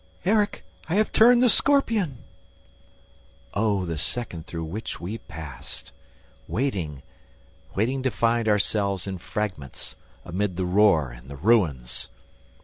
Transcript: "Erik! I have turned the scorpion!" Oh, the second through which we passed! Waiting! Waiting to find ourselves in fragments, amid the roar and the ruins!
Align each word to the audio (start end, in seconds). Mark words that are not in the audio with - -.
"Erik! 0.25 0.63
I 0.89 0.95
have 0.95 1.11
turned 1.11 1.43
the 1.43 1.47
scorpion!" 1.47 2.23
Oh, 3.53 3.85
the 3.85 3.99
second 3.99 4.47
through 4.47 4.63
which 4.63 4.99
we 4.99 5.19
passed! 5.19 5.91
Waiting! 6.47 7.03
Waiting 7.75 8.01
to 8.01 8.09
find 8.09 8.49
ourselves 8.49 9.05
in 9.05 9.19
fragments, 9.19 9.97
amid 10.25 10.57
the 10.57 10.65
roar 10.65 11.11
and 11.11 11.29
the 11.29 11.35
ruins! 11.35 12.09